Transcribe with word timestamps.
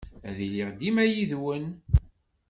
Ad 0.27 0.37
iliɣ 0.45 0.69
dima 0.79 1.03
yid-wen. 1.05 1.65